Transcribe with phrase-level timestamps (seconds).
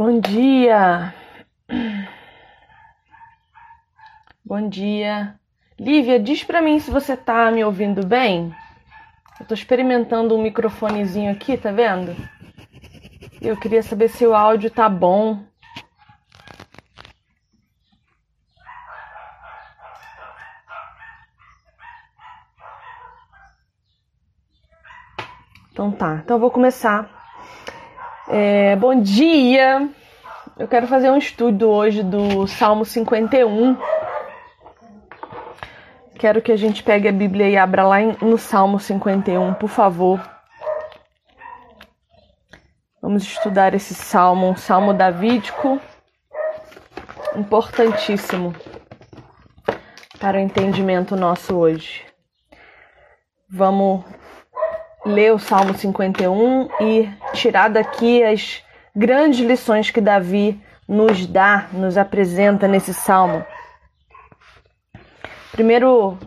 [0.00, 1.12] Bom dia.
[4.42, 5.38] Bom dia.
[5.78, 8.50] Lívia, diz para mim se você tá me ouvindo bem.
[9.38, 12.16] Eu tô experimentando um microfonezinho aqui, tá vendo?
[13.42, 15.44] Eu queria saber se o áudio tá bom.
[25.70, 27.19] Então tá, então eu vou começar
[28.30, 29.90] é, bom dia!
[30.56, 33.76] Eu quero fazer um estudo hoje do Salmo 51.
[36.14, 40.20] Quero que a gente pegue a Bíblia e abra lá no Salmo 51, por favor.
[43.02, 45.80] Vamos estudar esse salmo, um salmo davídico,
[47.36, 48.54] importantíssimo
[50.20, 52.04] para o entendimento nosso hoje.
[53.48, 54.04] Vamos
[55.04, 58.62] ler o Salmo 51 e tirar daqui as
[58.94, 63.44] grandes lições que Davi nos dá, nos apresenta nesse salmo.
[65.52, 66.18] Primeiro,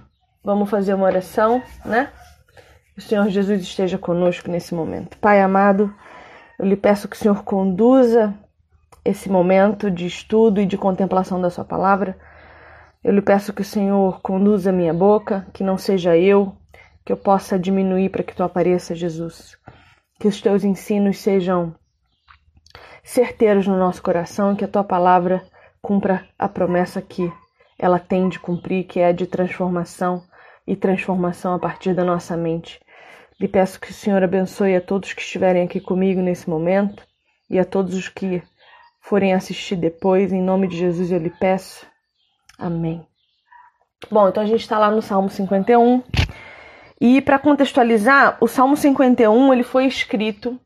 [0.43, 2.09] vamos fazer uma oração, né?
[2.95, 5.17] O Senhor Jesus esteja conosco nesse momento.
[5.17, 5.93] Pai amado,
[6.59, 8.33] eu lhe peço que o Senhor conduza
[9.03, 12.15] esse momento de estudo e de contemplação da Sua palavra.
[13.03, 16.55] Eu lhe peço que o Senhor conduza minha boca, que não seja eu,
[17.05, 19.57] que eu possa diminuir para que tu apareça, Jesus.
[20.19, 21.75] Que os teus ensinos sejam
[23.03, 25.43] certeiros no nosso coração e que a tua palavra
[25.81, 27.31] cumpra a promessa que
[27.77, 30.23] ela tem de cumprir, que é de transformação
[30.65, 32.79] e transformação a partir da nossa mente.
[33.39, 37.05] Lhe peço que o Senhor abençoe a todos que estiverem aqui comigo nesse momento
[37.49, 38.41] e a todos os que
[39.01, 40.31] forem assistir depois.
[40.31, 41.85] Em nome de Jesus eu lhe peço.
[42.57, 43.05] Amém.
[44.09, 46.03] Bom, então a gente está lá no Salmo 51.
[46.99, 50.59] E para contextualizar, o Salmo 51 ele foi escrito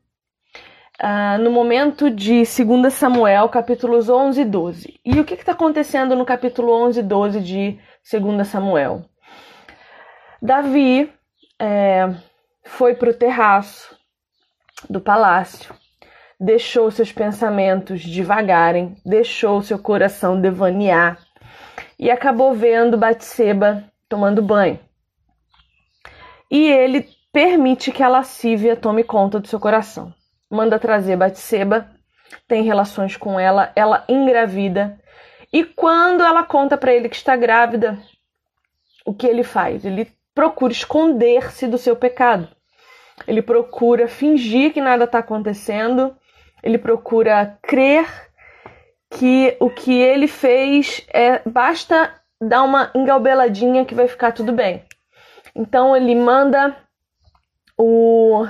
[1.02, 5.00] uh, no momento de 2 Samuel, capítulos 11 e 12.
[5.04, 7.78] E o que está acontecendo no capítulo 11 e 12 de
[8.12, 9.04] 2 Samuel?
[10.40, 11.12] Davi
[11.58, 12.14] é,
[12.64, 13.96] foi para o terraço
[14.88, 15.74] do palácio,
[16.38, 21.18] deixou seus pensamentos divagarem, deixou seu coração devanear
[21.98, 24.78] e acabou vendo Batseba tomando banho
[26.50, 30.12] e ele permite que a lascívia tome conta do seu coração.
[30.50, 31.88] Manda trazer Batseba,
[32.46, 34.98] tem relações com ela, ela engravida.
[35.52, 37.98] E quando ela conta para ele que está grávida,
[39.04, 39.84] o que ele faz?
[39.84, 42.48] Ele procura esconder-se do seu pecado.
[43.26, 46.16] Ele procura fingir que nada está acontecendo.
[46.62, 48.06] Ele procura crer
[49.10, 54.84] que o que ele fez é basta dar uma engalbeladinha que vai ficar tudo bem.
[55.54, 56.76] Então ele manda
[57.76, 58.46] o,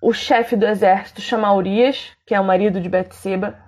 [0.00, 3.58] o chefe do exército chamar Urias, que é o marido de Betseba,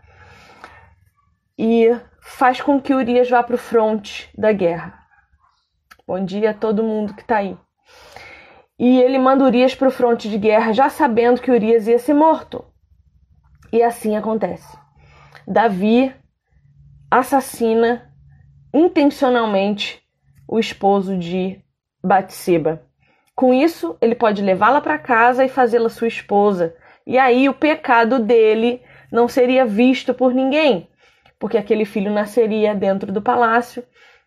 [1.59, 1.89] e
[2.21, 4.99] faz com que Urias vá para o fronte da guerra.
[6.07, 7.57] Bom dia a todo mundo que está aí.
[8.79, 12.15] E ele manda Urias para o fronte de guerra, já sabendo que Urias ia ser
[12.15, 12.65] morto.
[13.73, 14.77] E assim acontece.
[15.47, 16.15] Davi
[17.11, 18.13] assassina
[18.73, 20.03] intencionalmente
[20.49, 21.64] o esposo de
[22.05, 22.83] Batseba.
[23.35, 26.75] Com isso, ele pode levá-la para casa e fazê-la sua esposa.
[27.07, 30.89] E aí o pecado dele não seria visto por ninguém,
[31.39, 33.83] porque aquele filho nasceria dentro do palácio.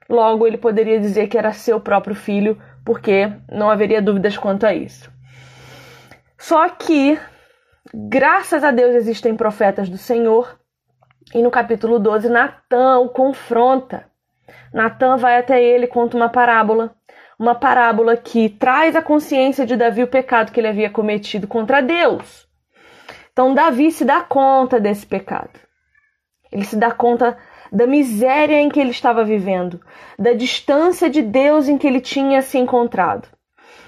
[0.09, 4.73] Logo, ele poderia dizer que era seu próprio filho, porque não haveria dúvidas quanto a
[4.73, 5.11] isso.
[6.37, 7.19] Só que,
[7.93, 10.59] graças a Deus, existem profetas do Senhor.
[11.33, 14.05] E no capítulo 12, Natan o confronta.
[14.73, 16.97] Natan vai até ele, conta uma parábola
[17.39, 21.81] uma parábola que traz à consciência de Davi o pecado que ele havia cometido contra
[21.81, 22.47] Deus.
[23.31, 25.59] Então, Davi se dá conta desse pecado.
[26.51, 27.37] Ele se dá conta
[27.72, 29.79] da miséria em que ele estava vivendo,
[30.17, 33.28] da distância de Deus em que ele tinha se encontrado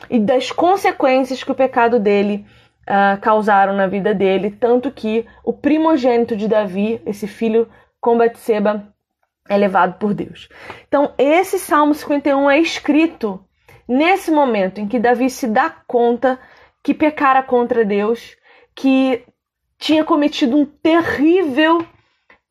[0.09, 2.45] e das consequências que o pecado dele
[2.87, 7.69] uh, causaram na vida dele, tanto que o primogênito de Davi, esse filho
[8.01, 8.87] com Batseba,
[9.49, 10.47] é levado por Deus.
[10.87, 13.43] Então, esse Salmo 51 é escrito
[13.87, 16.39] nesse momento em que Davi se dá conta
[16.83, 18.37] que pecara contra Deus,
[18.75, 19.25] que
[19.77, 21.85] tinha cometido um terrível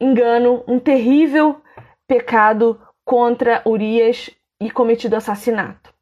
[0.00, 1.60] engano, um terrível
[2.06, 4.30] pecado contra Urias
[4.60, 5.94] e cometido assassinato.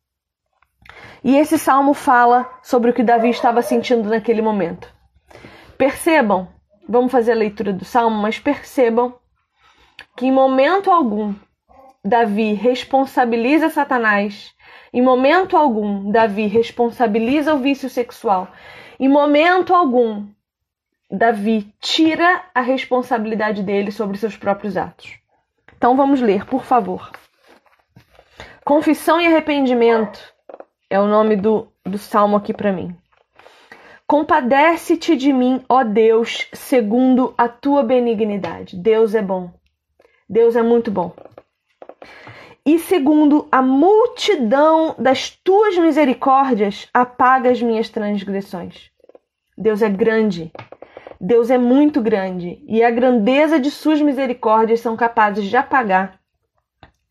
[1.22, 4.92] E esse salmo fala sobre o que Davi estava sentindo naquele momento.
[5.76, 6.48] Percebam,
[6.88, 9.14] vamos fazer a leitura do salmo, mas percebam
[10.16, 11.34] que em momento algum
[12.04, 14.54] Davi responsabiliza Satanás,
[14.92, 18.48] em momento algum Davi responsabiliza o vício sexual,
[18.98, 20.26] em momento algum
[21.10, 25.18] Davi tira a responsabilidade dele sobre seus próprios atos.
[25.76, 27.10] Então vamos ler, por favor.
[28.64, 30.18] Confissão e arrependimento
[30.90, 32.96] é o nome do, do salmo aqui para mim.
[34.06, 38.76] Compadece-te de mim, ó Deus, segundo a tua benignidade.
[38.76, 39.52] Deus é bom.
[40.28, 41.14] Deus é muito bom.
[42.64, 48.90] E segundo a multidão das tuas misericórdias, apaga as minhas transgressões.
[49.56, 50.52] Deus é grande.
[51.20, 52.60] Deus é muito grande.
[52.66, 56.18] E a grandeza de suas misericórdias são capazes de apagar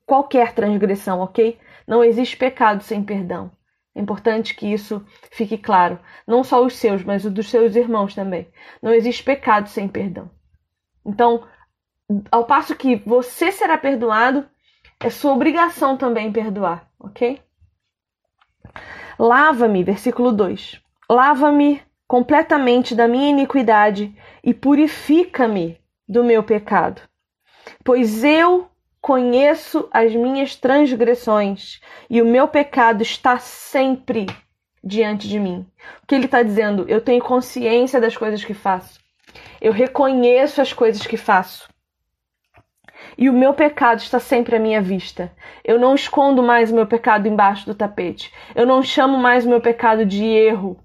[0.06, 1.58] qualquer transgressão, ok?
[1.88, 3.52] Não existe pecado sem perdão.
[3.96, 5.98] É importante que isso fique claro.
[6.28, 8.48] Não só os seus, mas os dos seus irmãos também.
[8.82, 10.30] Não existe pecado sem perdão.
[11.06, 11.44] Então,
[12.32, 14.46] ao passo que você será perdoado,
[15.00, 17.42] é sua obrigação também perdoar, ok?
[19.18, 20.82] Lava-me, versículo 2.
[21.10, 27.02] Lava-me completamente da minha iniquidade e purifica-me do meu pecado.
[27.84, 28.70] Pois eu
[29.02, 31.80] conheço as minhas transgressões
[32.10, 34.26] e o meu pecado está sempre
[34.84, 35.66] diante de mim.
[36.04, 36.86] O que ele está dizendo?
[36.88, 39.00] Eu tenho consciência das coisas que faço.
[39.60, 41.68] Eu reconheço as coisas que faço
[43.18, 45.32] e o meu pecado está sempre à minha vista.
[45.64, 48.34] Eu não escondo mais o meu pecado embaixo do tapete.
[48.54, 50.78] Eu não chamo mais o meu pecado de erro.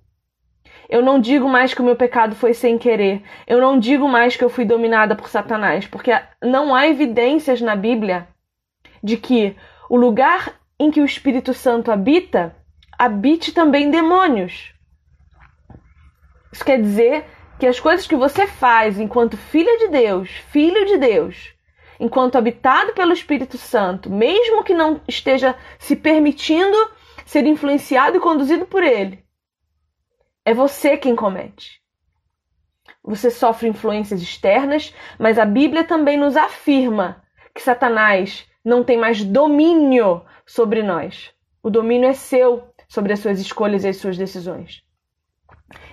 [0.88, 3.22] Eu não digo mais que o meu pecado foi sem querer.
[3.46, 6.10] Eu não digo mais que eu fui dominada por Satanás, porque
[6.42, 8.26] não há evidências na Bíblia
[9.02, 9.56] de que
[9.88, 12.56] o lugar em que o Espírito Santo habita
[12.98, 14.74] habite também demônios.
[16.52, 17.24] Isso quer dizer
[17.58, 21.54] que as coisas que você faz enquanto filha de Deus, filho de Deus,
[22.00, 26.76] enquanto habitado pelo Espírito Santo, mesmo que não esteja se permitindo
[27.26, 29.22] ser influenciado e conduzido por ele,
[30.44, 31.80] é você quem comete.
[33.04, 37.22] Você sofre influências externas, mas a Bíblia também nos afirma
[37.54, 41.32] que Satanás não tem mais domínio sobre nós.
[41.62, 44.82] O domínio é seu sobre as suas escolhas e as suas decisões.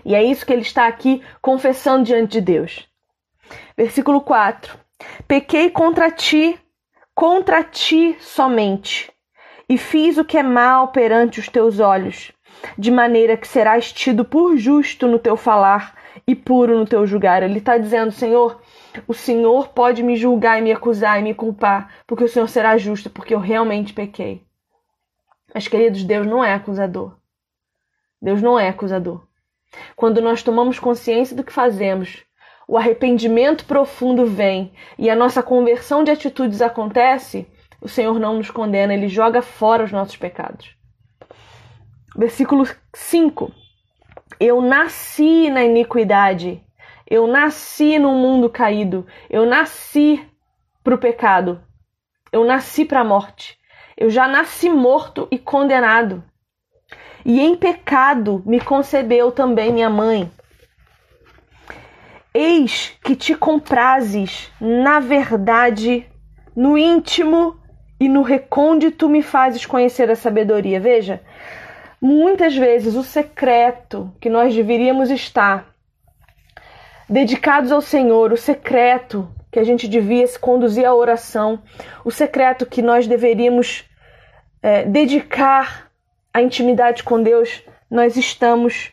[0.03, 2.87] E é isso que ele está aqui confessando diante de Deus.
[3.75, 4.86] Versículo 4.
[5.27, 6.59] Pequei contra ti,
[7.13, 9.11] contra ti somente,
[9.69, 12.31] e fiz o que é mal perante os teus olhos,
[12.77, 15.95] de maneira que serás tido por justo no teu falar
[16.25, 17.43] e puro no teu julgar.
[17.43, 18.61] Ele está dizendo, Senhor,
[19.07, 22.77] o Senhor pode me julgar e me acusar e me culpar, porque o Senhor será
[22.77, 24.45] justo, porque eu realmente pequei.
[25.53, 27.15] Mas, queridos, Deus não é acusador.
[28.21, 29.25] Deus não é acusador.
[29.95, 32.23] Quando nós tomamos consciência do que fazemos,
[32.67, 37.47] o arrependimento profundo vem e a nossa conversão de atitudes acontece,
[37.79, 40.75] o Senhor não nos condena, ele joga fora os nossos pecados.
[42.15, 43.51] Versículo 5.
[44.39, 46.61] Eu nasci na iniquidade,
[47.09, 50.27] eu nasci no mundo caído, eu nasci
[50.83, 51.61] para o pecado,
[52.31, 53.57] eu nasci para a morte,
[53.95, 56.23] eu já nasci morto e condenado.
[57.25, 60.31] E em pecado me concebeu também minha mãe.
[62.33, 66.05] Eis que te comprases na verdade,
[66.55, 67.59] no íntimo
[67.99, 70.79] e no recôndito me fazes conhecer a sabedoria.
[70.79, 71.21] Veja,
[72.01, 75.73] muitas vezes o secreto que nós deveríamos estar
[77.09, 81.61] dedicados ao Senhor, o secreto que a gente devia se conduzir à oração,
[82.03, 83.85] o secreto que nós deveríamos
[84.61, 85.89] é, dedicar
[86.33, 88.91] à intimidade com Deus, nós estamos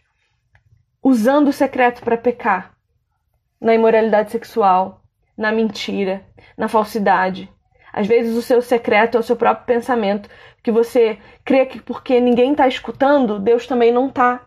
[1.02, 2.73] usando o secreto para pecar
[3.64, 5.02] na imoralidade sexual,
[5.34, 6.22] na mentira,
[6.54, 7.50] na falsidade.
[7.90, 10.28] Às vezes o seu secreto é o seu próprio pensamento,
[10.62, 14.46] que você crê que porque ninguém está escutando, Deus também não está.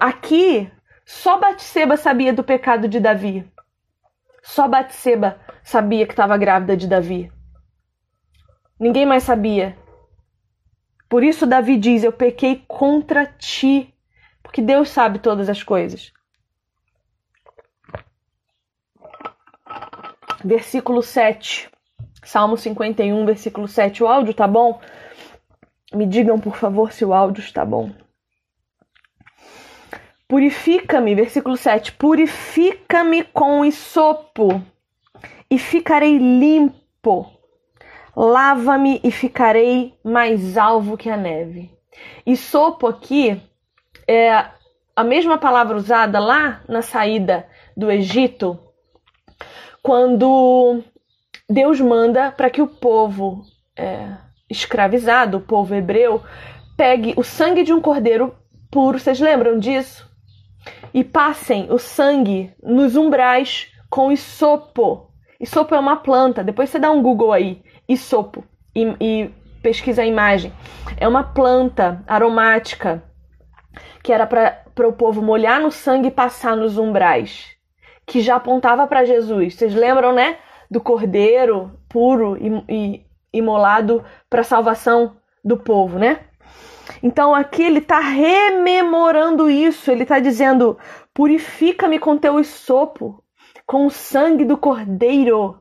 [0.00, 0.68] Aqui,
[1.06, 3.48] só Batseba sabia do pecado de Davi.
[4.42, 7.30] Só Batseba sabia que estava grávida de Davi.
[8.80, 9.78] Ninguém mais sabia.
[11.08, 13.94] Por isso Davi diz: Eu pequei contra ti,
[14.42, 16.12] porque Deus sabe todas as coisas.
[20.44, 21.70] Versículo 7.
[22.22, 24.02] Salmo 51, versículo 7.
[24.02, 24.80] O áudio tá bom?
[25.92, 27.90] Me digam, por favor, se o áudio está bom.
[30.28, 31.92] Purifica-me, versículo 7.
[31.92, 34.62] Purifica-me com isopo
[35.50, 37.32] e ficarei limpo.
[38.14, 41.70] Lava-me e ficarei mais alvo que a neve.
[42.26, 43.40] Isopo aqui
[44.06, 44.44] é
[44.94, 48.67] a mesma palavra usada lá na saída do Egito
[49.88, 50.84] quando
[51.48, 53.42] Deus manda para que o povo
[53.74, 54.16] é,
[54.50, 56.22] escravizado, o povo hebreu,
[56.76, 58.34] pegue o sangue de um cordeiro
[58.70, 58.98] puro.
[58.98, 60.06] Vocês lembram disso?
[60.92, 65.10] e passem o sangue nos umbrais com isopo.
[65.40, 66.42] Isopo é uma planta.
[66.42, 69.30] Depois você dá um Google aí, isopo, e, e
[69.62, 70.52] pesquisa a imagem.
[70.96, 73.02] É uma planta aromática
[74.02, 77.57] que era para o povo molhar no sangue e passar nos umbrais,
[78.08, 79.54] que já apontava para Jesus.
[79.54, 80.38] Vocês lembram, né?
[80.70, 86.20] Do cordeiro puro e, e imolado para salvação do povo, né?
[87.02, 90.78] Então aqui ele está rememorando isso, ele está dizendo:
[91.12, 93.22] purifica-me com teu sopo,
[93.66, 95.60] com o sangue do cordeiro.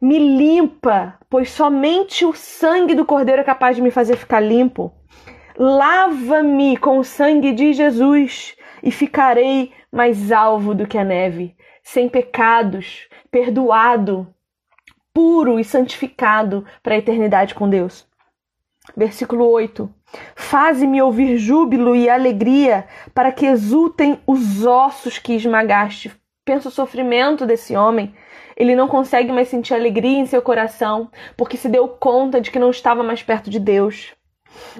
[0.00, 4.90] Me limpa, pois somente o sangue do cordeiro é capaz de me fazer ficar limpo.
[5.58, 12.08] Lava-me com o sangue de Jesus e ficarei mais alvo do que a neve, sem
[12.08, 14.32] pecados, perdoado,
[15.12, 18.06] puro e santificado para a eternidade com Deus.
[18.96, 19.92] Versículo 8:
[20.34, 26.12] Faze-me ouvir júbilo e alegria, para que exultem os ossos que esmagaste.
[26.44, 28.14] Pensa o sofrimento desse homem.
[28.56, 32.58] Ele não consegue mais sentir alegria em seu coração, porque se deu conta de que
[32.58, 34.12] não estava mais perto de Deus.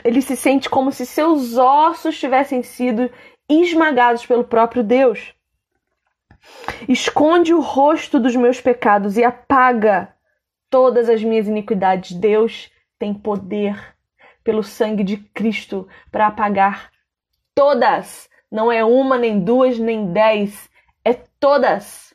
[0.05, 3.11] Ele se sente como se seus ossos tivessem sido
[3.51, 5.35] esmagados pelo próprio Deus.
[6.89, 10.15] Esconde o rosto dos meus pecados e apaga
[10.71, 12.13] todas as minhas iniquidades.
[12.13, 13.97] Deus tem poder
[14.45, 16.91] pelo sangue de Cristo para apagar
[17.55, 18.31] todas.
[18.51, 20.71] Não é uma, nem duas, nem dez.
[21.05, 22.15] É todas.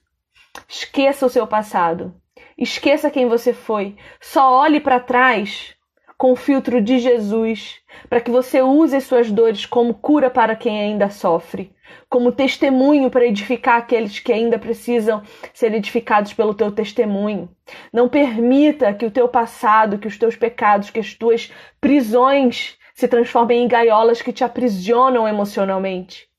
[0.68, 2.16] Esqueça o seu passado.
[2.58, 3.98] Esqueça quem você foi.
[4.22, 5.76] Só olhe para trás
[6.18, 10.56] com o filtro de Jesus, para que você use as suas dores como cura para
[10.56, 11.74] quem ainda sofre,
[12.10, 15.22] como testemunho para edificar aqueles que ainda precisam
[15.54, 17.50] ser edificados pelo teu testemunho.
[17.92, 23.08] Não permita que o teu passado, que os teus pecados, que as tuas prisões se
[23.08, 26.30] transformem em gaiolas que te aprisionam emocionalmente.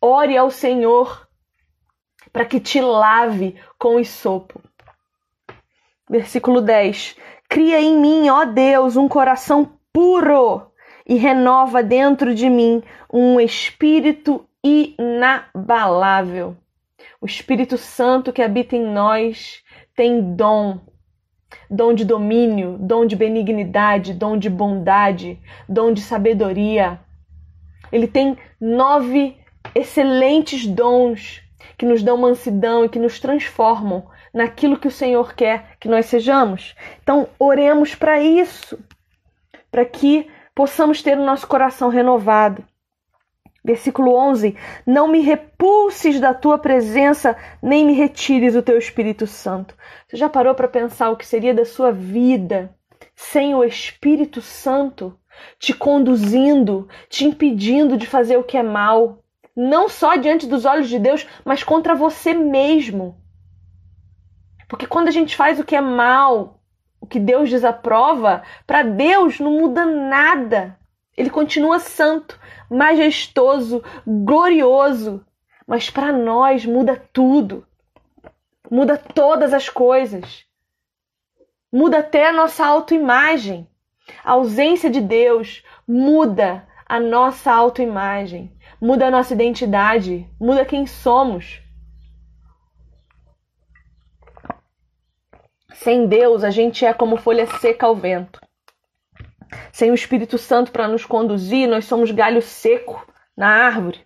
[0.00, 1.28] Ore ao Senhor
[2.32, 4.62] para que te lave com o sopo.
[6.08, 7.16] Versículo 10.
[7.48, 10.70] Cria em mim, ó Deus, um coração puro
[11.06, 16.56] e renova dentro de mim um espírito inabalável.
[17.20, 19.62] O Espírito Santo que habita em nós
[19.94, 20.80] tem dom,
[21.70, 25.38] dom de domínio, dom de benignidade, dom de bondade,
[25.68, 27.00] dom de sabedoria.
[27.90, 29.36] Ele tem nove
[29.74, 31.42] excelentes dons
[31.78, 34.06] que nos dão mansidão e que nos transformam
[34.36, 36.76] naquilo que o Senhor quer que nós sejamos.
[37.02, 38.78] Então, oremos para isso,
[39.70, 42.62] para que possamos ter o nosso coração renovado.
[43.64, 44.54] Versículo 11:
[44.86, 49.74] Não me repulses da tua presença, nem me retires o teu Espírito Santo.
[50.06, 52.76] Você já parou para pensar o que seria da sua vida
[53.14, 55.18] sem o Espírito Santo
[55.58, 59.22] te conduzindo, te impedindo de fazer o que é mal,
[59.56, 63.16] não só diante dos olhos de Deus, mas contra você mesmo?
[64.68, 66.60] Porque quando a gente faz o que é mal,
[67.00, 70.78] o que Deus desaprova, para Deus não muda nada.
[71.16, 72.38] Ele continua santo,
[72.70, 75.24] majestoso, glorioso.
[75.66, 77.66] Mas para nós muda tudo.
[78.70, 80.44] Muda todas as coisas.
[81.72, 83.68] Muda até a nossa autoimagem.
[84.24, 91.60] A ausência de Deus muda a nossa autoimagem, muda a nossa identidade, muda quem somos.
[95.76, 98.40] Sem Deus, a gente é como folha seca ao vento.
[99.72, 103.06] Sem o Espírito Santo para nos conduzir, nós somos galho seco
[103.36, 104.00] na árvore.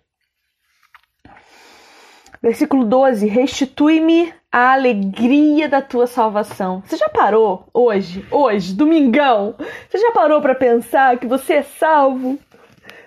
[2.41, 6.83] Versículo 12: Restitui-me a alegria da tua salvação.
[6.85, 9.55] Você já parou hoje, hoje, domingão?
[9.89, 12.37] Você já parou para pensar que você é salvo?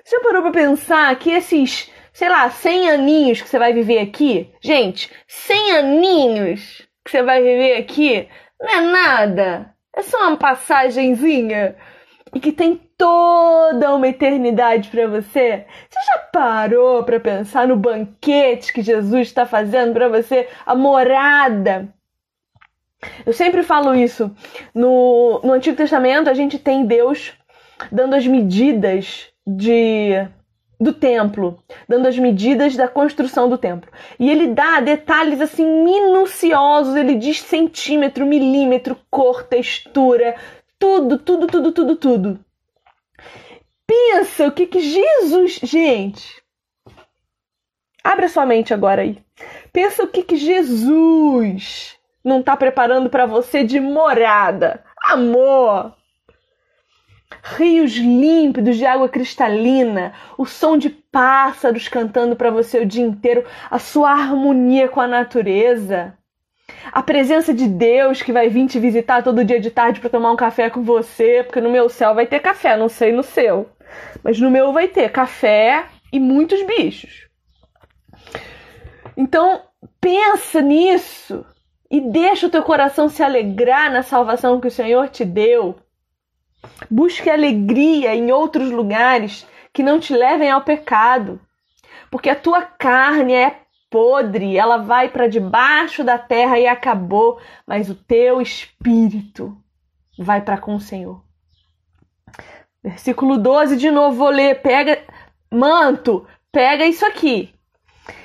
[0.02, 3.99] Você já parou para pensar que esses, sei lá, 100 aninhos que você vai viver
[3.99, 4.50] aqui?
[4.62, 8.28] Gente, 100 aninhos que você vai viver aqui
[8.61, 9.75] não é nada.
[9.96, 11.76] É só uma passagenzinha
[12.34, 15.66] e que tem toda uma eternidade para você.
[15.88, 21.88] Você já parou para pensar no banquete que Jesus está fazendo para você, a morada?
[23.25, 24.34] Eu sempre falo isso.
[24.75, 27.32] No, no Antigo Testamento, a gente tem Deus
[27.92, 30.26] dando as medidas de
[30.84, 33.90] do templo, dando as medidas da construção do templo.
[34.20, 40.36] E ele dá detalhes assim minuciosos, ele diz centímetro, milímetro, cor, textura,
[40.78, 42.44] tudo, tudo, tudo, tudo, tudo.
[43.86, 46.42] Pensa o que que Jesus, gente.
[48.02, 49.18] Abre a sua mente agora aí.
[49.72, 54.84] Pensa o que que Jesus não está preparando para você de morada.
[55.02, 55.94] Amor.
[57.43, 63.45] Rios límpidos de água cristalina, o som de pássaros cantando para você o dia inteiro,
[63.71, 66.16] a sua harmonia com a natureza,
[66.90, 70.33] a presença de Deus que vai vir te visitar todo dia de tarde para tomar
[70.33, 73.69] um café com você, porque no meu céu vai ter café, não sei no seu,
[74.23, 77.28] mas no meu vai ter café e muitos bichos.
[79.16, 79.62] Então,
[80.00, 81.45] pensa nisso
[81.90, 85.76] e deixa o teu coração se alegrar na salvação que o Senhor te deu.
[86.90, 91.40] Busque alegria em outros lugares que não te levem ao pecado,
[92.11, 97.88] porque a tua carne é podre, ela vai para debaixo da terra e acabou, mas
[97.88, 99.56] o teu espírito
[100.18, 101.23] vai para com o Senhor.
[102.83, 105.02] Versículo 12 de novo vou ler, pega
[105.50, 107.54] manto, pega isso aqui.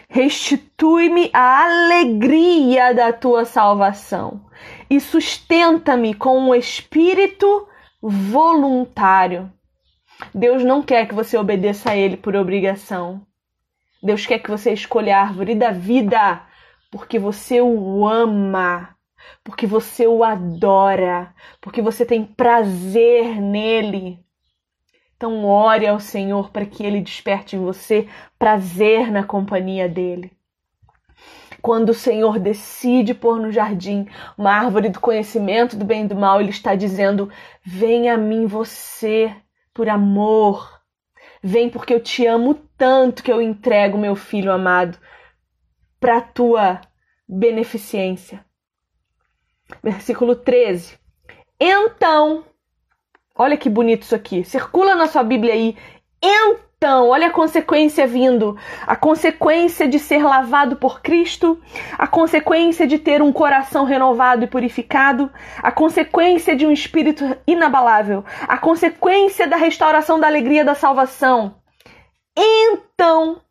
[0.09, 4.43] Restitui-me a alegria da tua salvação
[4.89, 7.68] e sustenta-me com um espírito
[8.01, 9.51] voluntário.
[10.33, 13.25] Deus não quer que você obedeça a Ele por obrigação.
[14.01, 16.45] Deus quer que você escolha a árvore da vida
[16.91, 18.95] porque você o ama,
[19.43, 24.19] porque você o adora, porque você tem prazer nele.
[25.15, 30.31] Então, ore ao Senhor para que Ele desperte em você prazer na companhia dele.
[31.61, 36.15] Quando o Senhor decide pôr no jardim uma árvore do conhecimento do bem e do
[36.15, 37.29] mal, Ele está dizendo:
[37.63, 39.35] Venha a mim você
[39.73, 40.79] por amor.
[41.41, 44.97] Vem porque eu te amo tanto que eu entrego meu filho amado
[45.99, 46.81] para a tua
[47.27, 48.43] beneficência.
[49.83, 50.97] Versículo 13.
[51.59, 52.43] Então
[53.39, 54.43] Olha que bonito isso aqui.
[54.43, 55.77] Circula na sua Bíblia aí.
[56.21, 58.57] Então, olha a consequência vindo.
[58.87, 61.59] A consequência de ser lavado por Cristo,
[61.97, 68.23] a consequência de ter um coração renovado e purificado, a consequência de um espírito inabalável,
[68.47, 71.55] a consequência da restauração da alegria da salvação.
[72.37, 73.41] Então,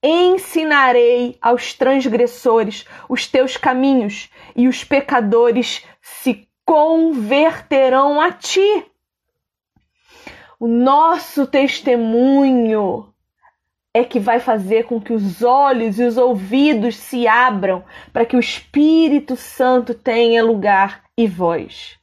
[0.00, 8.86] ensinarei aos transgressores os teus caminhos e os pecadores se converterão a ti.
[10.60, 13.14] O nosso testemunho
[13.94, 18.36] é que vai fazer com que os olhos e os ouvidos se abram para que
[18.36, 21.96] o Espírito Santo tenha lugar e voz.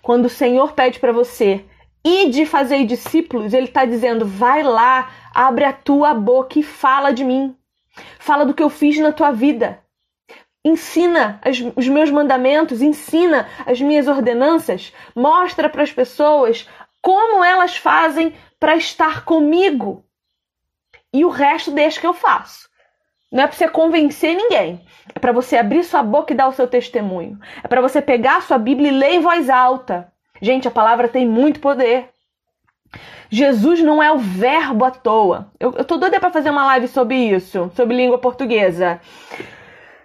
[0.00, 1.62] Quando o Senhor pede para você
[2.02, 7.12] ir de fazer discípulos, ele está dizendo: vai lá, abre a tua boca e fala
[7.12, 7.54] de mim.
[8.18, 9.78] Fala do que eu fiz na tua vida
[10.64, 16.68] ensina as, os meus mandamentos, ensina as minhas ordenanças, mostra para as pessoas
[17.08, 20.04] como elas fazem para estar comigo.
[21.10, 22.68] E o resto deixa que eu faço.
[23.32, 24.84] Não é para você convencer ninguém.
[25.14, 27.38] É para você abrir sua boca e dar o seu testemunho.
[27.64, 30.12] É para você pegar a sua Bíblia e ler em voz alta.
[30.42, 32.10] Gente, a palavra tem muito poder.
[33.30, 35.50] Jesus não é o verbo à toa.
[35.58, 39.00] Eu, eu tô doida para fazer uma live sobre isso, sobre língua portuguesa.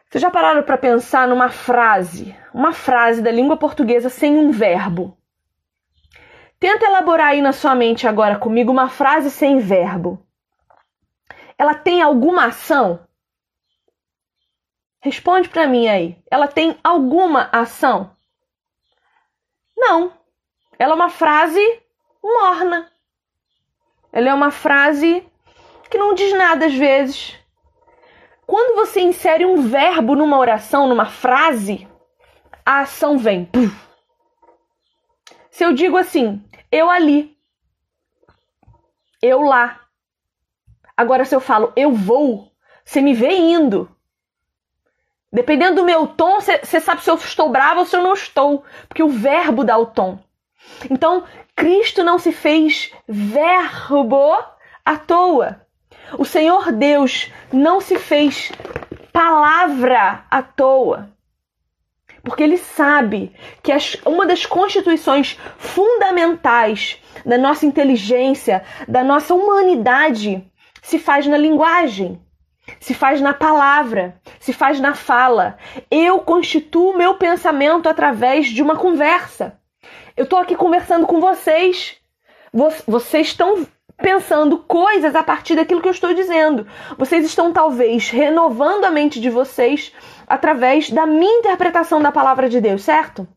[0.09, 5.17] Vocês já pararam para pensar numa frase, uma frase da língua portuguesa sem um verbo?
[6.63, 10.26] Tenta elaborar aí na sua mente agora comigo uma frase sem verbo.
[11.58, 13.06] Ela tem alguma ação?
[15.02, 16.17] Responde para mim aí.
[16.32, 18.15] Ela tem alguma ação?
[19.76, 20.13] Não.
[20.80, 21.60] Ela é uma frase
[22.23, 22.89] morna.
[24.13, 25.21] Ela é uma frase
[25.91, 27.38] que não diz nada às vezes.
[28.47, 31.86] Quando você insere um verbo numa oração, numa frase,
[32.65, 33.49] a ação vem.
[35.52, 36.41] Se eu digo assim,
[36.73, 37.38] eu ali,
[39.21, 39.79] eu lá.
[40.97, 42.51] Agora, se eu falo eu vou,
[42.83, 43.95] você me vê indo.
[45.31, 48.63] Dependendo do meu tom, você sabe se eu estou brava ou se eu não estou,
[48.88, 50.17] porque o verbo dá o tom.
[50.89, 51.23] Então,
[51.55, 54.36] Cristo não se fez verbo
[54.83, 55.62] à toa.
[56.17, 58.51] O Senhor Deus não se fez
[59.12, 61.09] palavra à toa.
[62.23, 70.49] Porque ele sabe que as, uma das constituições fundamentais da nossa inteligência, da nossa humanidade,
[70.81, 72.21] se faz na linguagem,
[72.79, 75.57] se faz na palavra, se faz na fala.
[75.91, 79.59] Eu constituo meu pensamento através de uma conversa.
[80.15, 81.97] Eu estou aqui conversando com vocês.
[82.88, 83.65] Vocês estão
[83.97, 86.67] pensando coisas a partir daquilo que eu estou dizendo.
[86.97, 89.91] Vocês estão talvez renovando a mente de vocês
[90.27, 93.27] através da minha interpretação da palavra de Deus, certo?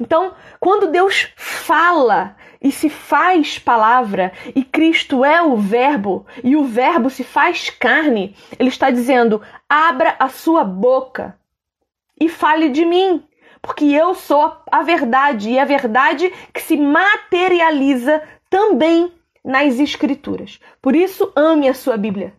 [0.00, 6.64] Então, quando Deus fala e se faz palavra, e Cristo é o Verbo, e o
[6.64, 11.38] Verbo se faz carne, Ele está dizendo: abra a sua boca
[12.20, 13.22] e fale de mim,
[13.60, 19.12] porque eu sou a verdade e a verdade que se materializa também
[19.44, 20.58] nas Escrituras.
[20.82, 22.34] Por isso, ame a sua Bíblia.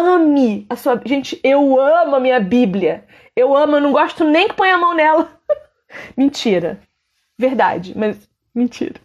[0.00, 1.00] Ame a sua.
[1.04, 3.04] Gente, eu amo a minha Bíblia.
[3.36, 5.30] Eu amo, eu não gosto nem que ponha a mão nela.
[6.16, 6.80] mentira.
[7.38, 9.00] Verdade, mas mentira.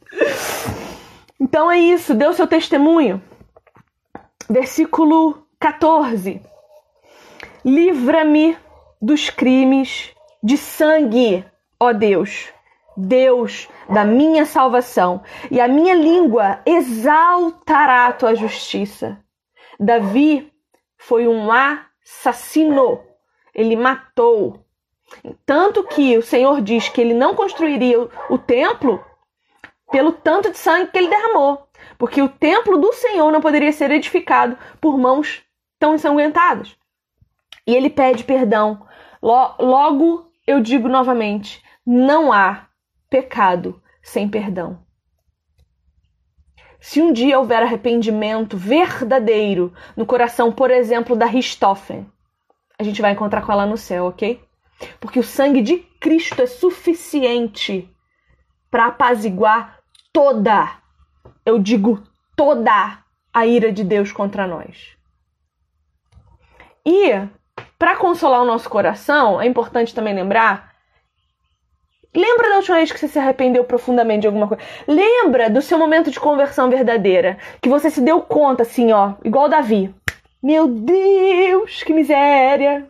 [1.39, 3.21] Então é isso, deu seu testemunho.
[4.49, 6.41] Versículo 14.
[7.63, 8.57] Livra-me
[9.01, 10.11] dos crimes
[10.43, 11.45] de sangue,
[11.79, 12.53] ó Deus
[12.97, 19.19] Deus da minha salvação, e a minha língua exaltará a tua justiça.
[19.79, 20.51] Davi
[21.07, 22.99] foi um assassino,
[23.53, 24.65] ele matou.
[25.45, 29.05] Tanto que o Senhor diz que ele não construiria o templo
[29.91, 31.67] pelo tanto de sangue que ele derramou,
[31.99, 35.43] porque o templo do Senhor não poderia ser edificado por mãos
[35.77, 36.75] tão ensanguentadas.
[37.67, 38.87] E ele pede perdão.
[39.21, 42.67] Logo, eu digo novamente: não há
[43.11, 44.84] pecado sem perdão.
[46.85, 52.05] Se um dia houver arrependimento verdadeiro no coração, por exemplo, da Richthofen,
[52.77, 54.39] a gente vai encontrar com ela no céu, ok?
[54.99, 57.89] Porque o sangue de Cristo é suficiente
[58.69, 59.79] para apaziguar
[60.13, 60.77] toda,
[61.43, 62.03] eu digo
[62.35, 62.99] toda,
[63.33, 64.95] a ira de Deus contra nós.
[66.85, 67.13] E,
[67.79, 70.74] para consolar o nosso coração, é importante também lembrar
[72.15, 74.63] Lembra da última vez que você se arrependeu profundamente de alguma coisa?
[74.87, 79.49] Lembra do seu momento de conversão verdadeira, que você se deu conta assim, ó, igual
[79.49, 79.93] Davi.
[80.41, 82.89] Meu Deus, que miséria!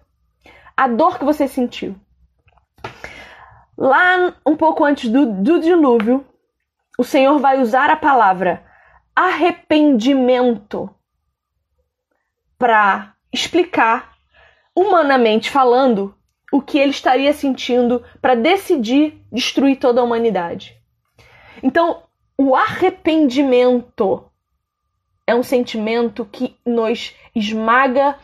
[0.77, 1.95] A dor que você sentiu.
[3.77, 6.25] Lá um pouco antes do, do dilúvio,
[6.97, 8.63] o Senhor vai usar a palavra
[9.15, 10.89] arrependimento
[12.57, 14.13] para explicar,
[14.75, 16.15] humanamente falando,
[16.55, 20.81] o que ele estaria sentindo para decidir destruir toda a humanidade.
[21.61, 22.03] Então,
[22.37, 24.23] o arrependimento
[25.27, 28.17] é um sentimento que nos esmaga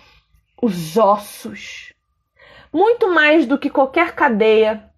[0.62, 1.91] os ossos.
[2.72, 4.89] Muito mais do que qualquer cadeia,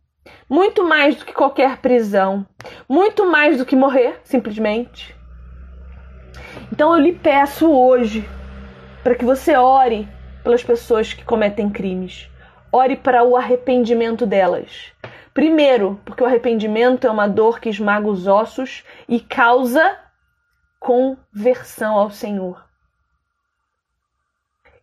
[0.48, 2.46] muito mais do que qualquer prisão,
[2.88, 5.16] muito mais do que morrer, simplesmente.
[6.72, 8.30] Então eu lhe peço hoje
[9.04, 10.08] para que você ore
[10.44, 12.30] pelas pessoas que cometem crimes
[12.74, 14.92] ore para o arrependimento delas.
[15.32, 20.00] Primeiro, porque o arrependimento é uma dor que esmaga os ossos e causa
[20.80, 22.66] conversão ao Senhor.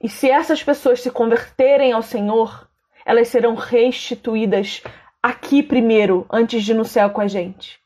[0.01, 2.69] E se essas pessoas se converterem ao Senhor,
[3.05, 4.83] elas serão restituídas
[5.23, 7.79] aqui primeiro, antes de ir no céu com a gente.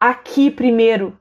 [0.00, 1.18] Aqui primeiro.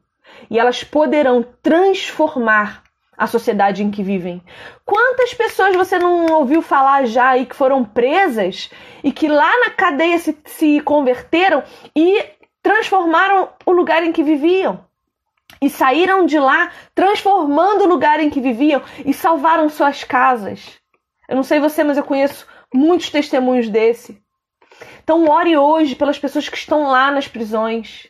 [0.50, 2.84] E elas poderão transformar
[3.18, 4.44] a sociedade em que vivem.
[4.86, 8.70] Quantas pessoas você não ouviu falar já aí que foram presas
[9.04, 11.64] e que lá na cadeia se, se converteram
[11.96, 12.24] e
[12.62, 14.86] transformaram o lugar em que viviam?
[15.60, 20.78] E saíram de lá transformando o lugar em que viviam e salvaram suas casas.
[21.28, 24.22] Eu não sei você, mas eu conheço muitos testemunhos desse.
[25.04, 28.08] Então, ore hoje pelas pessoas que estão lá nas prisões,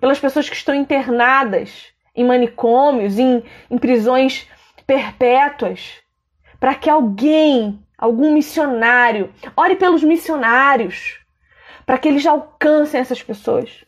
[0.00, 4.48] pelas pessoas que estão internadas, em manicômios, em, em prisões
[4.86, 6.00] perpétuas,
[6.60, 11.18] para que alguém, algum missionário, ore pelos missionários,
[11.84, 13.84] para que eles alcancem essas pessoas.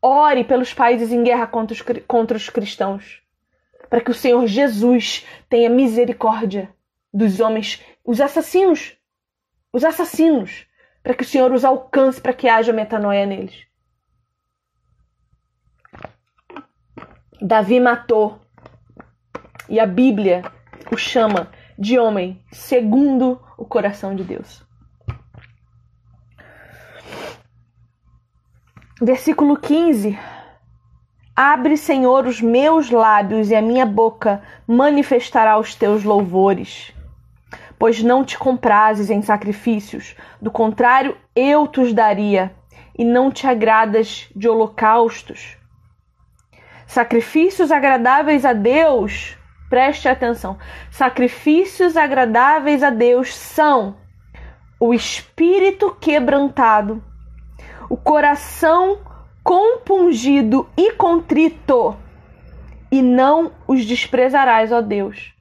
[0.00, 3.22] Ore pelos países em guerra contra os, contra os cristãos,
[3.88, 6.68] para que o Senhor Jesus tenha misericórdia
[7.12, 8.96] dos homens, os assassinos,
[9.72, 10.66] os assassinos,
[11.02, 13.67] para que o Senhor os alcance, para que haja metanoia neles.
[17.40, 18.40] Davi matou.
[19.68, 20.42] E a Bíblia
[20.92, 21.48] o chama
[21.78, 24.66] de homem segundo o coração de Deus.
[29.00, 30.18] Versículo 15.
[31.36, 36.92] Abre, Senhor, os meus lábios e a minha boca manifestará os teus louvores.
[37.78, 42.52] Pois não te comprases em sacrifícios, do contrário, eu te daria,
[42.98, 45.57] e não te agradas de holocaustos.
[46.88, 49.36] Sacrifícios agradáveis a Deus,
[49.68, 50.58] preste atenção.
[50.90, 53.98] Sacrifícios agradáveis a Deus são
[54.80, 57.04] o espírito quebrantado,
[57.90, 59.00] o coração
[59.44, 61.94] compungido e contrito,
[62.90, 65.34] e não os desprezarás, ó Deus.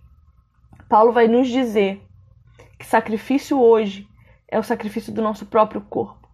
[0.90, 2.06] Paulo vai nos dizer
[2.78, 4.06] que sacrifício hoje
[4.50, 6.28] é o sacrifício do nosso próprio corpo.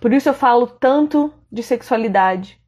[0.00, 2.63] Por isso eu falo tanto de sexualidade,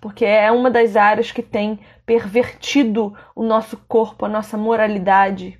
[0.00, 5.58] porque é uma das áreas que tem pervertido o nosso corpo, a nossa moralidade,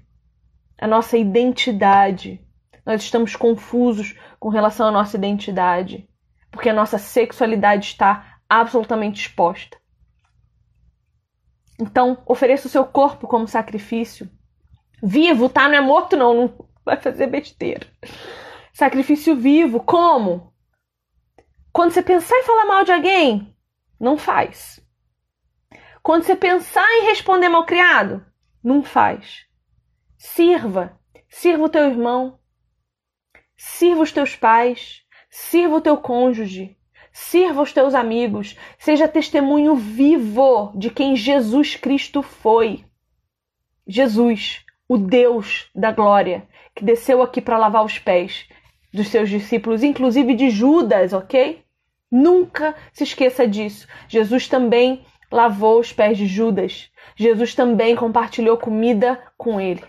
[0.79, 2.41] a nossa identidade.
[2.85, 6.09] nós estamos confusos com relação à nossa identidade,
[6.51, 9.79] porque a nossa sexualidade está absolutamente exposta.
[11.81, 14.31] Então, ofereça o seu corpo como sacrifício.
[15.03, 15.69] Vivo, tá?
[15.69, 16.35] Não é morto, não.
[16.35, 17.87] Não vai fazer besteira.
[18.73, 19.81] Sacrifício vivo.
[19.81, 20.53] Como?
[21.73, 23.54] Quando você pensar em falar mal de alguém,
[23.99, 24.81] não faz.
[26.03, 28.25] Quando você pensar em responder mal criado,
[28.63, 29.47] não faz.
[30.19, 30.99] Sirva.
[31.29, 32.39] Sirva o teu irmão.
[33.57, 35.03] Sirva os teus pais.
[35.31, 36.77] Sirva o teu cônjuge.
[37.13, 38.57] Sirva os teus amigos.
[38.79, 42.85] Seja testemunho vivo de quem Jesus Cristo foi.
[43.87, 48.49] Jesus, o Deus da glória, que desceu aqui para lavar os pés
[48.93, 51.65] dos seus discípulos, inclusive de Judas, ok?
[52.17, 53.89] Nunca se esqueça disso.
[54.07, 56.89] Jesus também lavou os pés de Judas.
[57.17, 59.83] Jesus também compartilhou comida com ele.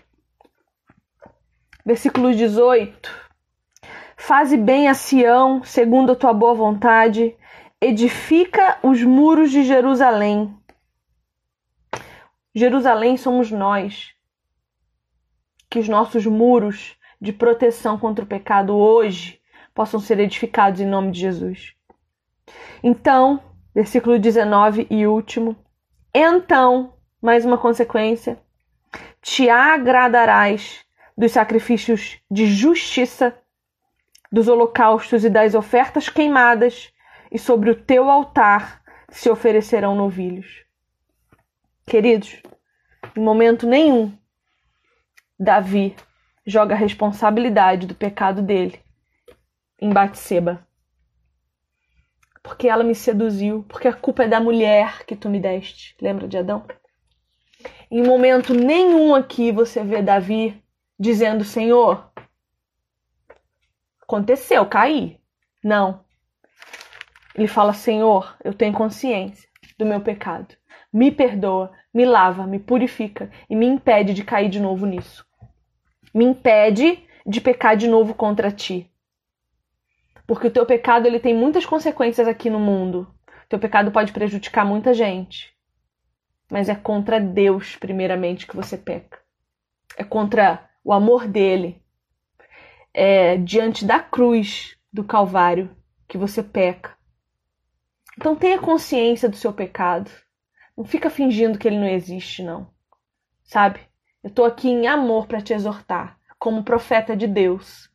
[1.84, 3.08] Versículo 18.
[4.16, 7.36] Faze bem a Sião, segundo a tua boa vontade,
[7.80, 10.52] edifica os muros de Jerusalém.
[12.52, 14.16] Jerusalém somos nós.
[15.70, 19.40] Que os nossos muros de proteção contra o pecado hoje
[19.72, 21.75] possam ser edificados em nome de Jesus.
[22.82, 23.42] Então,
[23.74, 25.56] versículo 19 e último.
[26.14, 28.38] Então, mais uma consequência,
[29.20, 30.84] te agradarás
[31.16, 33.36] dos sacrifícios de justiça,
[34.30, 36.92] dos holocaustos e das ofertas queimadas,
[37.30, 40.64] e sobre o teu altar se oferecerão novilhos.
[41.86, 42.42] Queridos,
[43.16, 44.16] em momento nenhum,
[45.38, 45.94] Davi
[46.46, 48.80] joga a responsabilidade do pecado dele
[49.80, 50.65] em Batseba
[52.46, 55.96] porque ela me seduziu, porque a culpa é da mulher que tu me deste.
[56.00, 56.64] Lembra de Adão?
[57.90, 60.62] Em momento nenhum aqui você vê Davi
[60.96, 62.08] dizendo: Senhor,
[64.00, 65.18] aconteceu, caí.
[65.62, 66.04] Não.
[67.34, 70.54] Ele fala: Senhor, eu tenho consciência do meu pecado.
[70.92, 75.26] Me perdoa, me lava, me purifica e me impede de cair de novo nisso.
[76.14, 78.88] Me impede de pecar de novo contra ti.
[80.26, 83.06] Porque o teu pecado ele tem muitas consequências aqui no mundo.
[83.44, 85.54] O teu pecado pode prejudicar muita gente.
[86.50, 89.20] Mas é contra Deus, primeiramente, que você peca.
[89.96, 91.80] É contra o amor dele.
[92.92, 95.76] É diante da cruz do Calvário
[96.08, 96.96] que você peca.
[98.18, 100.10] Então tenha consciência do seu pecado.
[100.76, 102.70] Não fica fingindo que ele não existe, não.
[103.44, 103.80] Sabe?
[104.24, 107.88] Eu tô aqui em amor para te exortar, como profeta de Deus,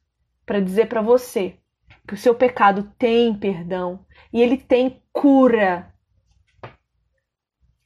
[0.46, 1.61] para dizer para você
[2.08, 5.94] que o seu pecado tem perdão e ele tem cura.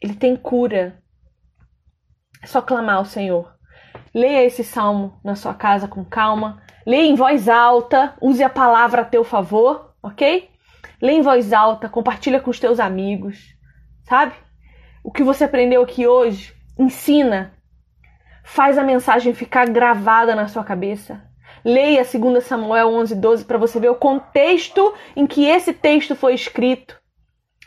[0.01, 1.01] Ele tem cura.
[2.41, 3.53] É só clamar ao Senhor.
[4.13, 6.61] Leia esse salmo na sua casa com calma.
[6.85, 8.15] Leia em voz alta.
[8.21, 10.49] Use a palavra a teu favor, ok?
[11.01, 11.89] Leia em voz alta.
[11.89, 13.55] Compartilha com os teus amigos.
[14.03, 14.33] Sabe?
[15.03, 17.53] O que você aprendeu aqui hoje, ensina.
[18.43, 21.21] Faz a mensagem ficar gravada na sua cabeça.
[21.65, 26.35] Leia 2 Samuel 11, 12 para você ver o contexto em que esse texto foi
[26.35, 26.95] escrito.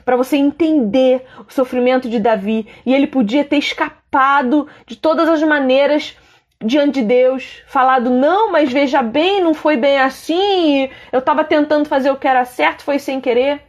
[0.04, 2.68] Para você entender o sofrimento de Davi.
[2.87, 6.16] E ele podia ter escapado de todas as maneiras
[6.64, 11.88] diante de Deus, falado: não, mas veja bem, não foi bem assim, eu estava tentando
[11.88, 13.62] fazer o que era certo, foi sem querer.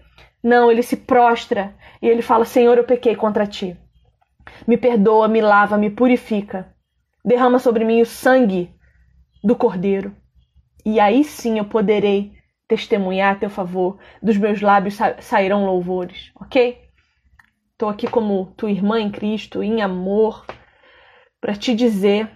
[0.44, 3.76] Não, ele se prostra e ele fala: Senhor, eu pequei contra ti.
[4.68, 6.72] Me perdoa, me lava, me purifica.
[7.26, 8.72] Derrama sobre mim o sangue
[9.44, 10.16] do Cordeiro.
[10.86, 12.34] E aí sim eu poderei
[12.68, 16.80] testemunhar a teu favor, dos meus lábios sa sairão louvores, ok?
[17.72, 20.46] Estou aqui como tua irmã em Cristo, em amor,
[21.42, 22.30] para te dizer: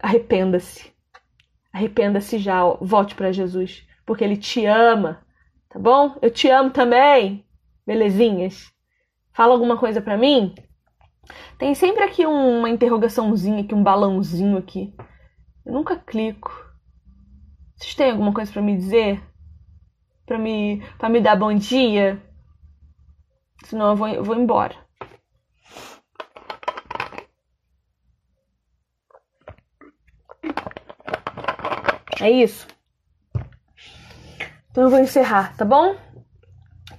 [0.00, 0.92] arrependa-se.
[1.72, 5.24] Arrependa-se já, volte para Jesus, porque Ele te ama,
[5.68, 6.16] tá bom?
[6.20, 7.46] Eu te amo também,
[7.86, 8.72] belezinhas?
[9.32, 10.54] Fala alguma coisa para mim?
[11.56, 14.92] Tem sempre aqui uma interrogaçãozinha aqui, um balãozinho aqui.
[15.64, 16.50] Eu nunca clico.
[17.76, 19.22] Vocês têm alguma coisa para me dizer?
[20.26, 22.22] Para me, pra me dar bom dia?
[23.64, 24.76] Senão eu vou, eu vou embora.
[32.20, 32.66] É isso?
[34.70, 35.96] Então eu vou encerrar, tá bom?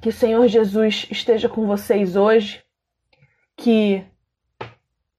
[0.02, 2.63] Que o Senhor Jesus esteja com vocês hoje.
[3.56, 4.04] Que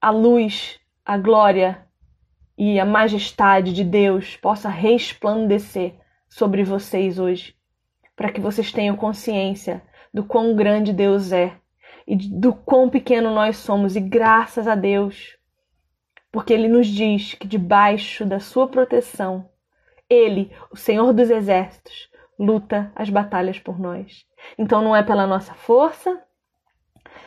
[0.00, 1.86] a luz, a glória
[2.64, 5.94] e a majestade de Deus possa resplandecer
[6.28, 7.56] sobre vocês hoje,
[8.14, 9.82] para que vocês tenham consciência
[10.14, 11.56] do quão grande Deus é
[12.06, 15.36] e do quão pequeno nós somos, e graças a Deus,
[16.30, 19.50] porque Ele nos diz que debaixo da Sua proteção
[20.08, 24.24] Ele, o Senhor dos Exércitos, luta as batalhas por nós.
[24.56, 26.22] Então não é pela nossa força,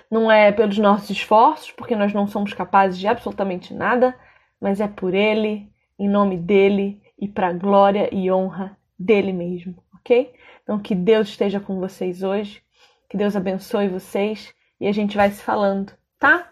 [0.09, 4.15] não é pelos nossos esforços, porque nós não somos capazes de absolutamente nada,
[4.59, 10.33] mas é por Ele, em nome dEle e para glória e honra dele mesmo, ok?
[10.63, 12.61] Então que Deus esteja com vocês hoje,
[13.09, 16.51] que Deus abençoe vocês e a gente vai se falando, tá?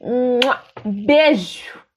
[0.00, 0.40] Um
[1.04, 1.87] beijo!